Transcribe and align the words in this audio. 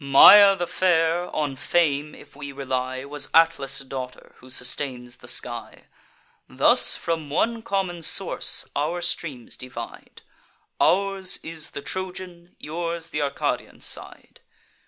Maia 0.03 0.55
the 0.55 0.65
fair, 0.65 1.29
on 1.35 1.55
fame 1.55 2.15
if 2.15 2.35
we 2.35 2.51
rely, 2.51 3.05
Was 3.05 3.29
Atlas' 3.35 3.77
daughter, 3.81 4.33
who 4.37 4.49
sustains 4.49 5.17
the 5.17 5.27
sky. 5.27 5.83
Thus 6.49 6.95
from 6.95 7.29
one 7.29 7.61
common 7.61 8.01
source 8.01 8.65
our 8.75 9.03
streams 9.03 9.55
divide; 9.55 10.23
Ours 10.79 11.39
is 11.43 11.69
the 11.77 11.83
Trojan, 11.83 12.55
yours 12.59 13.11
th' 13.11 13.21
Arcadian 13.21 13.79
side. 13.79 14.39